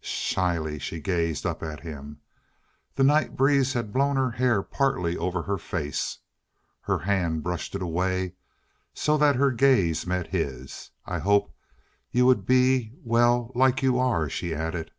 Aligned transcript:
Shyly 0.00 0.78
she 0.78 1.00
gazed 1.00 1.44
up 1.44 1.62
at 1.62 1.80
him. 1.80 2.22
The 2.94 3.04
night 3.04 3.36
breeze 3.36 3.74
had 3.74 3.92
blown 3.92 4.16
her 4.16 4.30
hair 4.30 4.62
partly 4.62 5.18
over 5.18 5.42
her 5.42 5.58
face. 5.58 6.18
Her 6.80 7.00
hand 7.00 7.42
brushed 7.42 7.74
it 7.74 7.82
away 7.82 8.32
so 8.94 9.18
that 9.18 9.36
her 9.36 9.50
gaze 9.52 10.06
met 10.06 10.28
his. 10.28 10.92
"I 11.04 11.18
hoped 11.18 11.54
you 12.10 12.24
would 12.24 12.46
be, 12.46 12.94
well, 13.04 13.52
like 13.54 13.82
you 13.82 13.98
are," 13.98 14.30
she 14.30 14.54
added. 14.54 14.92